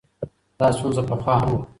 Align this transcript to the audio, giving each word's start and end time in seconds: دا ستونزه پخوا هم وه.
دا 0.59 0.67
ستونزه 0.77 1.01
پخوا 1.09 1.35
هم 1.41 1.49
وه. 1.55 1.61